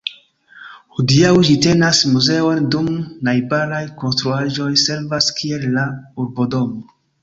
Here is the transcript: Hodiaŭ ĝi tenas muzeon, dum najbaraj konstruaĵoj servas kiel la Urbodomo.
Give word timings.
Hodiaŭ 0.95 1.33
ĝi 1.49 1.57
tenas 1.65 1.99
muzeon, 2.15 2.63
dum 2.77 2.89
najbaraj 3.29 3.85
konstruaĵoj 4.03 4.75
servas 4.89 5.33
kiel 5.41 5.73
la 5.81 5.89
Urbodomo. 6.27 6.87